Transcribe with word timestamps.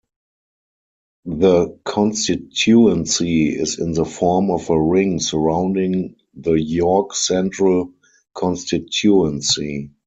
The 1.25 1.79
constituency 1.85 3.49
is 3.49 3.77
in 3.77 3.93
the 3.93 4.03
form 4.03 4.49
of 4.49 4.67
a 4.71 4.81
ring 4.81 5.19
surrounding 5.19 6.15
the 6.33 6.53
York 6.53 7.13
Central 7.13 7.93
constituency. 8.33 9.91